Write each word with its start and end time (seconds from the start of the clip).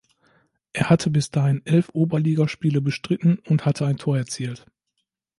Er 0.73 0.89
hatte 0.89 1.11
bis 1.11 1.29
dahin 1.29 1.61
elf 1.63 1.89
Oberligaspiele 1.93 2.81
bestritten 2.81 3.37
und 3.37 3.65
hatte 3.67 3.85
ein 3.85 3.97
Tor 3.97 4.17
erzielt. 4.17 4.65